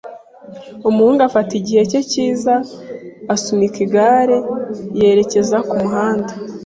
[0.89, 2.55] Umuhungu afata igihe cye cyiza
[3.33, 4.37] asunika igare
[4.99, 6.31] yerekeza kumuhanda.